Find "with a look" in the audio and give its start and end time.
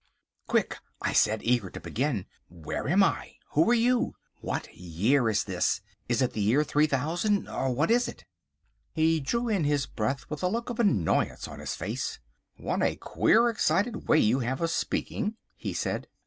10.27-10.71